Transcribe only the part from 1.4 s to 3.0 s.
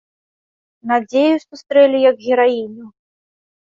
сустрэлі як гераіню.